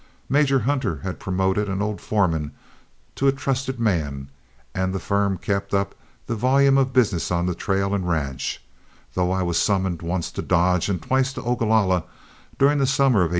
[0.29, 2.53] Major Hunter had promoted an old foreman
[3.13, 4.29] to a trusted man,
[4.73, 5.93] and the firm kept up
[6.25, 8.63] the volume of business on the trail and ranch,
[9.13, 12.05] though I was summoned once to Dodge and twice to Ogalalla
[12.57, 13.29] during the summer of 1883.